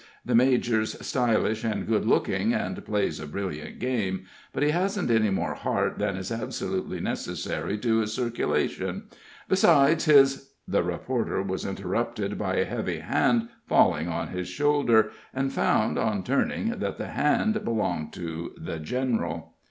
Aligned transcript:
The 0.25 0.33
major's 0.33 0.97
stylish 1.05 1.63
and 1.63 1.85
good 1.85 2.07
looking, 2.07 2.55
and 2.55 2.83
plays 2.83 3.19
a 3.19 3.27
brilliant 3.27 3.77
game, 3.77 4.25
but 4.51 4.63
he 4.63 4.71
hasn't 4.71 5.11
any 5.11 5.29
more 5.29 5.53
heart 5.53 5.99
than 5.99 6.15
is 6.17 6.31
absolutely 6.31 6.99
necessary 6.99 7.77
to 7.77 7.99
his 7.99 8.11
circulation. 8.11 9.03
Besides, 9.47 10.05
his" 10.05 10.53
The 10.67 10.81
reporter 10.81 11.43
was 11.43 11.67
interrupted 11.67 12.39
by 12.39 12.55
a 12.55 12.65
heavy 12.65 12.97
hand 13.01 13.49
falling 13.67 14.07
on 14.07 14.29
his 14.29 14.47
shoulder, 14.47 15.11
and 15.35 15.53
found, 15.53 15.99
on 15.99 16.23
turning, 16.23 16.79
that 16.79 16.97
the 16.97 17.09
hand 17.09 17.63
belonged 17.63 18.11
to 18.13 18.55
"The 18.57 18.79
General." 18.79 19.53